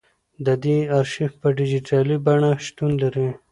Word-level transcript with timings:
د 0.45 0.47
دې 0.63 0.77
ارشیف 0.99 1.31
په 1.41 1.47
ډیجیټلي 1.57 2.17
بڼه 2.25 2.51
شتون 2.65 2.91
لري. 3.01 3.29